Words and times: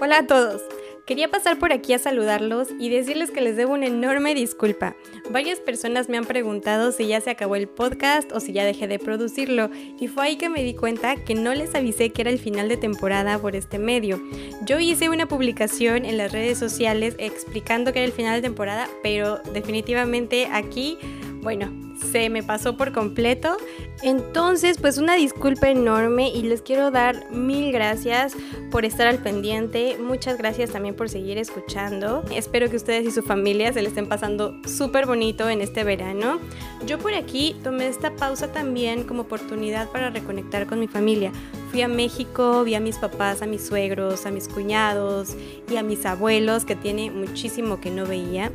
Hola 0.00 0.18
a 0.18 0.26
todos. 0.26 0.62
Quería 1.06 1.28
pasar 1.28 1.58
por 1.58 1.72
aquí 1.72 1.92
a 1.92 1.98
saludarlos 1.98 2.68
y 2.78 2.88
decirles 2.88 3.30
que 3.30 3.40
les 3.40 3.56
debo 3.56 3.74
una 3.74 3.86
enorme 3.86 4.34
disculpa. 4.34 4.96
Varias 5.30 5.60
personas 5.60 6.08
me 6.08 6.16
han 6.16 6.24
preguntado 6.24 6.92
si 6.92 7.06
ya 7.06 7.20
se 7.20 7.30
acabó 7.30 7.56
el 7.56 7.68
podcast 7.68 8.32
o 8.32 8.40
si 8.40 8.52
ya 8.52 8.64
dejé 8.64 8.86
de 8.88 8.98
producirlo 8.98 9.68
y 10.00 10.08
fue 10.08 10.24
ahí 10.24 10.36
que 10.36 10.48
me 10.48 10.62
di 10.62 10.74
cuenta 10.74 11.16
que 11.16 11.34
no 11.34 11.54
les 11.54 11.74
avisé 11.74 12.10
que 12.10 12.22
era 12.22 12.30
el 12.30 12.38
final 12.38 12.68
de 12.68 12.76
temporada 12.76 13.38
por 13.38 13.56
este 13.56 13.78
medio. 13.78 14.20
Yo 14.64 14.78
hice 14.78 15.08
una 15.08 15.26
publicación 15.26 16.04
en 16.04 16.18
las 16.18 16.32
redes 16.32 16.58
sociales 16.58 17.14
explicando 17.18 17.92
que 17.92 18.00
era 18.00 18.06
el 18.06 18.12
final 18.12 18.36
de 18.36 18.42
temporada, 18.42 18.88
pero 19.02 19.38
definitivamente 19.52 20.46
aquí 20.52 20.98
bueno, 21.42 21.72
se 22.10 22.30
me 22.30 22.42
pasó 22.42 22.76
por 22.76 22.92
completo. 22.92 23.56
Entonces, 24.02 24.78
pues 24.78 24.96
una 24.96 25.16
disculpa 25.16 25.68
enorme 25.68 26.30
y 26.30 26.42
les 26.42 26.62
quiero 26.62 26.90
dar 26.90 27.30
mil 27.32 27.72
gracias 27.72 28.34
por 28.70 28.84
estar 28.84 29.08
al 29.08 29.18
pendiente. 29.18 29.96
Muchas 30.00 30.38
gracias 30.38 30.70
también 30.70 30.94
por 30.94 31.08
seguir 31.08 31.38
escuchando. 31.38 32.24
Espero 32.34 32.70
que 32.70 32.76
ustedes 32.76 33.06
y 33.06 33.10
su 33.10 33.22
familia 33.22 33.72
se 33.72 33.82
le 33.82 33.88
estén 33.88 34.08
pasando 34.08 34.54
súper 34.66 35.06
bonito 35.06 35.48
en 35.48 35.60
este 35.60 35.82
verano. 35.82 36.38
Yo 36.86 36.98
por 36.98 37.12
aquí 37.12 37.56
tomé 37.64 37.88
esta 37.88 38.14
pausa 38.14 38.52
también 38.52 39.02
como 39.02 39.22
oportunidad 39.22 39.90
para 39.90 40.10
reconectar 40.10 40.66
con 40.66 40.78
mi 40.78 40.86
familia. 40.86 41.32
Fui 41.70 41.82
a 41.82 41.88
México, 41.88 42.62
vi 42.62 42.76
a 42.76 42.80
mis 42.80 42.98
papás, 42.98 43.42
a 43.42 43.46
mis 43.46 43.66
suegros, 43.66 44.26
a 44.26 44.30
mis 44.30 44.46
cuñados 44.46 45.36
y 45.68 45.76
a 45.76 45.82
mis 45.82 46.06
abuelos 46.06 46.64
que 46.64 46.76
tiene 46.76 47.10
muchísimo 47.10 47.80
que 47.80 47.90
no 47.90 48.06
veía. 48.06 48.52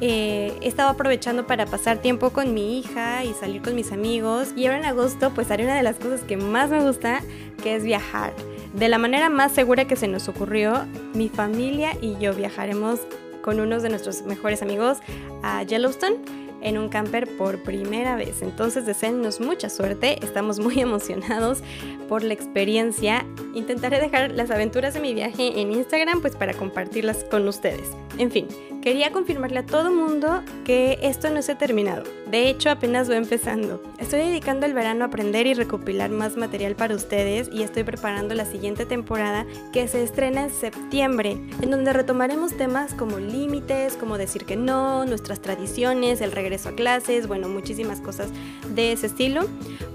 Eh, 0.00 0.56
he 0.60 0.68
estado 0.68 0.90
aprovechando 0.90 1.46
para 1.46 1.66
pasar 1.66 1.98
tiempo 1.98 2.30
con 2.30 2.54
mi 2.54 2.78
hija 2.78 3.24
y 3.24 3.34
salir 3.34 3.62
con 3.62 3.74
mis 3.74 3.92
amigos. 3.92 4.52
Y 4.56 4.66
ahora 4.66 4.78
en 4.78 4.84
agosto 4.84 5.32
pues 5.34 5.50
haré 5.50 5.64
una 5.64 5.76
de 5.76 5.82
las 5.82 5.96
cosas 5.96 6.22
que 6.22 6.36
más 6.36 6.70
me 6.70 6.82
gusta, 6.82 7.20
que 7.62 7.74
es 7.74 7.84
viajar. 7.84 8.32
De 8.74 8.88
la 8.88 8.98
manera 8.98 9.28
más 9.30 9.52
segura 9.52 9.86
que 9.86 9.96
se 9.96 10.08
nos 10.08 10.28
ocurrió, 10.28 10.86
mi 11.14 11.28
familia 11.28 11.92
y 12.00 12.16
yo 12.18 12.34
viajaremos 12.34 13.00
con 13.42 13.60
unos 13.60 13.82
de 13.82 13.88
nuestros 13.88 14.22
mejores 14.22 14.62
amigos 14.62 14.98
a 15.42 15.62
Yellowstone 15.62 16.16
en 16.60 16.78
un 16.78 16.88
camper 16.88 17.28
por 17.36 17.62
primera 17.62 18.16
vez. 18.16 18.42
Entonces 18.42 18.86
deseennos 18.86 19.40
mucha 19.40 19.68
suerte, 19.68 20.18
estamos 20.24 20.58
muy 20.58 20.80
emocionados 20.80 21.62
por 22.08 22.22
la 22.22 22.34
experiencia. 22.34 23.26
Intentaré 23.54 24.00
dejar 24.00 24.32
las 24.32 24.50
aventuras 24.50 24.94
de 24.94 25.00
mi 25.00 25.14
viaje 25.14 25.60
en 25.60 25.72
Instagram 25.72 26.20
pues 26.20 26.36
para 26.36 26.54
compartirlas 26.54 27.24
con 27.24 27.46
ustedes. 27.48 27.90
En 28.18 28.30
fin, 28.30 28.48
Quería 28.82 29.10
confirmarle 29.10 29.58
a 29.58 29.66
todo 29.66 29.92
mundo 29.92 30.42
que 30.64 30.98
esto 31.02 31.30
no 31.30 31.42
se 31.42 31.52
ha 31.52 31.58
terminado. 31.58 32.04
De 32.30 32.50
hecho, 32.50 32.70
apenas 32.70 33.10
va 33.10 33.16
empezando. 33.16 33.82
Estoy 33.98 34.20
dedicando 34.20 34.66
el 34.66 34.74
verano 34.74 35.04
a 35.04 35.06
aprender 35.08 35.46
y 35.46 35.54
recopilar 35.54 36.10
más 36.10 36.36
material 36.36 36.76
para 36.76 36.94
ustedes 36.94 37.48
y 37.50 37.62
estoy 37.62 37.84
preparando 37.84 38.34
la 38.34 38.44
siguiente 38.44 38.84
temporada 38.84 39.46
que 39.72 39.88
se 39.88 40.02
estrena 40.02 40.44
en 40.44 40.50
septiembre, 40.50 41.40
en 41.62 41.70
donde 41.70 41.94
retomaremos 41.94 42.54
temas 42.54 42.92
como 42.92 43.18
límites, 43.18 43.94
como 43.94 44.18
decir 44.18 44.44
que 44.44 44.56
no, 44.56 45.06
nuestras 45.06 45.40
tradiciones, 45.40 46.20
el 46.20 46.32
regreso 46.32 46.68
a 46.68 46.72
clases, 46.72 47.26
bueno, 47.28 47.48
muchísimas 47.48 48.00
cosas 48.02 48.28
de 48.74 48.92
ese 48.92 49.06
estilo. 49.06 49.48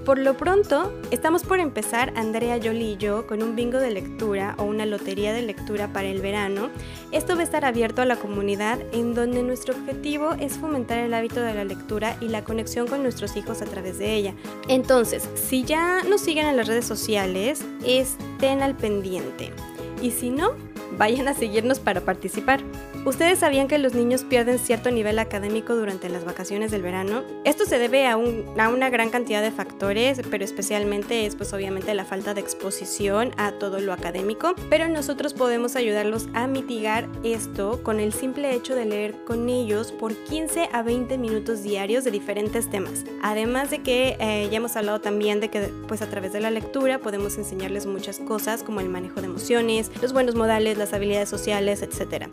Por 0.06 0.18
lo 0.18 0.36
pronto, 0.36 0.92
estamos 1.12 1.44
por 1.44 1.62
empezar 1.62 2.12
Andrea, 2.18 2.60
Jolie 2.62 2.92
y 2.92 2.98
yo 2.98 3.26
con 3.26 3.42
un 3.42 3.56
bingo 3.56 3.80
de 3.80 3.90
lectura 3.90 4.54
o 4.58 4.64
una 4.64 4.86
lotería 4.86 5.32
de 5.32 5.42
lectura 5.42 5.94
para 5.94 6.10
el 6.10 6.20
verano. 6.20 6.70
Esto 7.14 7.36
va 7.36 7.42
a 7.42 7.46
estar 7.46 7.64
abierto 7.64 8.02
a 8.02 8.06
la 8.06 8.18
comunidad 8.18 8.80
en 8.92 9.14
donde 9.14 9.42
nuestro 9.44 9.74
objetivo 9.74 10.34
es 10.34 10.58
fomentar 10.58 11.00
el 11.00 11.14
hábito 11.14 11.42
de 11.42 11.54
la 11.54 11.64
lectura 11.64 12.18
y 12.20 12.28
la 12.28 12.44
conexión 12.44 12.86
con 12.86 13.02
nuestros 13.02 13.38
hijos 13.38 13.62
a 13.62 13.66
través 13.66 13.98
de 13.98 14.14
ella. 14.14 14.34
Entonces, 14.68 15.30
si 15.36 15.64
ya 15.64 16.04
nos 16.04 16.20
siguen 16.20 16.48
en 16.48 16.58
las 16.58 16.68
redes 16.68 16.86
sociales, 16.86 17.64
estén 17.86 18.62
al 18.62 18.76
pendiente. 18.76 19.54
Y 20.02 20.12
si 20.12 20.32
no, 20.32 20.52
vayan 20.98 21.28
a 21.28 21.34
seguirnos 21.34 21.80
para 21.80 22.02
participar. 22.02 22.62
¿Ustedes 23.06 23.40
sabían 23.40 23.68
que 23.68 23.80
los 23.80 23.94
niños 23.94 24.24
pierden 24.24 24.60
cierto 24.60 24.90
nivel 24.90 25.20
académico 25.20 25.76
durante 25.76 26.08
las 26.08 26.24
vacaciones 26.24 26.72
del 26.72 26.82
verano? 26.82 27.24
Esto 27.44 27.66
se 27.66 27.78
debe 27.78 28.08
a, 28.08 28.16
una 28.16 28.90
gran 28.90 29.10
cantidad 29.10 29.42
de 29.42 29.52
factores, 29.52 30.22
pero 30.32 30.46
especialmente 30.46 31.26
es 31.26 31.36
pues 31.36 31.52
obviamente 31.52 31.94
la 31.94 32.06
falta 32.06 32.34
de 32.34 32.40
exposición 32.40 33.32
a 33.36 33.52
todo 33.54 33.82
lo 33.82 33.92
académico, 33.92 34.56
pero 34.70 34.88
nosotros 34.88 35.34
podemos 35.34 35.76
ayudarlos 35.76 36.30
a 36.34 36.48
mitigar 36.48 37.10
esto 37.24 37.84
con 37.84 38.00
el 38.00 38.14
simple 38.14 38.54
hecho 38.54 38.74
de 38.74 38.86
leer 38.86 39.16
con 39.26 39.50
ellos 39.50 39.92
por 39.92 40.16
15 40.16 40.70
a 40.72 40.82
20 40.82 41.18
minutos 41.18 41.62
diarios 41.62 42.06
de 42.06 42.12
diferentes 42.12 42.70
temas. 42.70 43.04
Además 43.22 43.70
de 43.70 43.82
que 43.82 44.16
eh, 44.20 44.48
ya 44.50 44.58
hemos 44.58 44.78
hablado 44.78 45.02
también 45.02 45.42
de 45.42 45.50
que 45.50 45.74
pues 45.90 46.02
a 46.02 46.10
través 46.10 46.32
de 46.32 46.40
la 46.40 46.52
lectura 46.52 47.00
podemos 47.00 47.38
enseñarles 47.38 47.86
muchas 47.86 48.20
cosas 48.20 48.64
como 48.64 48.80
el 48.80 48.88
manejo 48.88 49.20
de 49.20 49.28
emociones, 49.28 49.92
los 50.02 50.14
buenos 50.14 50.36
modales, 50.36 50.78
las 50.86 50.94
habilidades 50.94 51.30
sociales, 51.30 51.82
etc. 51.82 52.28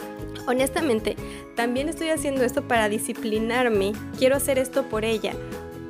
Honestamente, 0.47 1.17
también 1.55 1.89
estoy 1.89 2.09
haciendo 2.09 2.45
esto 2.45 2.63
para 2.63 2.89
disciplinarme. 2.89 3.93
Quiero 4.19 4.37
hacer 4.37 4.59
esto 4.59 4.85
por 4.85 5.05
ella. 5.05 5.35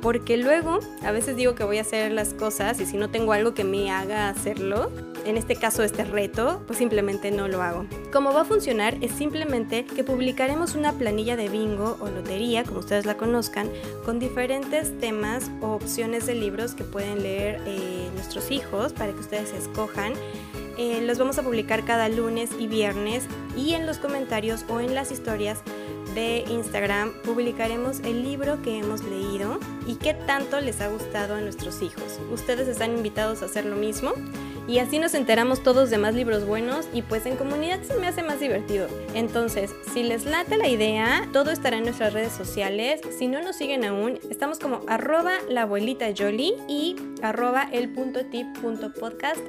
Porque 0.01 0.35
luego 0.35 0.79
a 1.03 1.11
veces 1.11 1.35
digo 1.35 1.53
que 1.53 1.63
voy 1.63 1.77
a 1.77 1.81
hacer 1.81 2.11
las 2.11 2.33
cosas 2.33 2.79
y 2.79 2.87
si 2.87 2.97
no 2.97 3.09
tengo 3.11 3.33
algo 3.33 3.53
que 3.53 3.63
me 3.63 3.91
haga 3.91 4.29
hacerlo, 4.29 4.91
en 5.25 5.37
este 5.37 5.55
caso 5.55 5.83
este 5.83 6.03
reto, 6.03 6.63
pues 6.65 6.79
simplemente 6.79 7.29
no 7.29 7.47
lo 7.47 7.61
hago. 7.61 7.85
Cómo 8.11 8.33
va 8.33 8.41
a 8.41 8.45
funcionar 8.45 8.97
es 9.01 9.11
simplemente 9.11 9.85
que 9.85 10.03
publicaremos 10.03 10.73
una 10.73 10.93
planilla 10.93 11.35
de 11.35 11.49
bingo 11.49 11.97
o 11.99 12.09
lotería, 12.09 12.63
como 12.63 12.79
ustedes 12.79 13.05
la 13.05 13.15
conozcan, 13.15 13.69
con 14.03 14.17
diferentes 14.17 14.97
temas 14.99 15.51
o 15.61 15.73
opciones 15.73 16.25
de 16.25 16.33
libros 16.33 16.73
que 16.73 16.83
pueden 16.83 17.21
leer 17.21 17.61
eh, 17.67 18.09
nuestros 18.15 18.49
hijos 18.49 18.93
para 18.93 19.13
que 19.13 19.19
ustedes 19.19 19.53
escojan 19.53 20.13
eh, 20.77 21.01
los 21.01 21.17
vamos 21.17 21.37
a 21.37 21.43
publicar 21.43 21.85
cada 21.85 22.09
lunes 22.09 22.49
y 22.57 22.67
viernes 22.67 23.25
y 23.55 23.73
en 23.73 23.85
los 23.85 23.97
comentarios 23.97 24.65
o 24.69 24.79
en 24.79 24.95
las 24.95 25.11
historias 25.11 25.59
de 26.15 26.43
Instagram 26.49 27.13
publicaremos 27.23 27.99
el 28.01 28.23
libro 28.23 28.61
que 28.61 28.77
hemos 28.77 29.03
leído 29.03 29.59
y 29.87 29.95
qué 29.95 30.13
tanto 30.13 30.59
les 30.59 30.81
ha 30.81 30.87
gustado 30.87 31.35
a 31.35 31.41
nuestros 31.41 31.81
hijos. 31.81 32.19
Ustedes 32.31 32.67
están 32.67 32.95
invitados 32.97 33.41
a 33.41 33.45
hacer 33.45 33.65
lo 33.65 33.75
mismo 33.75 34.13
y 34.71 34.79
así 34.79 34.99
nos 34.99 35.13
enteramos 35.15 35.63
todos 35.63 35.89
de 35.89 35.97
más 35.97 36.15
libros 36.15 36.45
buenos 36.45 36.87
y 36.93 37.01
pues 37.01 37.25
en 37.25 37.35
comunidad 37.35 37.81
se 37.83 37.95
me 37.95 38.07
hace 38.07 38.23
más 38.23 38.39
divertido. 38.39 38.87
Entonces, 39.13 39.75
si 39.93 40.01
les 40.01 40.23
late 40.23 40.55
la 40.55 40.69
idea, 40.69 41.27
todo 41.33 41.51
estará 41.51 41.75
en 41.75 41.83
nuestras 41.83 42.13
redes 42.13 42.31
sociales. 42.31 43.01
Si 43.19 43.27
no 43.27 43.41
nos 43.41 43.57
siguen 43.57 43.83
aún, 43.83 44.17
estamos 44.29 44.59
como 44.59 44.79
arroba 44.87 45.33
la 45.49 45.63
abuelita 45.63 46.05
Jolie 46.17 46.55
y 46.69 46.95
arroba 47.21 47.67
el 47.69 47.89
punto 47.91 48.21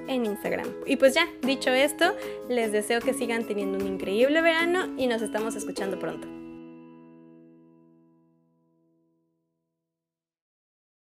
en 0.09 0.27
Instagram. 0.27 0.67
Y 0.87 0.97
pues 0.97 1.15
ya, 1.15 1.29
dicho 1.43 1.71
esto, 1.71 2.17
les 2.49 2.73
deseo 2.73 3.01
que 3.01 3.15
sigan 3.15 3.45
teniendo 3.45 3.79
un 3.79 3.87
increíble 3.87 4.43
verano 4.43 4.93
y 4.99 5.07
nos 5.07 5.23
estamos 5.23 5.55
escuchando 5.55 6.01
pronto. 6.01 6.42